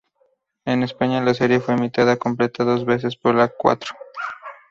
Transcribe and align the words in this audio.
En 0.65 0.81
España 0.81 1.21
la 1.21 1.35
serie 1.35 1.59
fue 1.59 1.75
emitida 1.75 2.17
completa, 2.17 2.63
dos 2.63 2.85
veces, 2.85 3.15
por 3.15 3.35
la 3.35 3.49
Cuatro. 3.49 3.95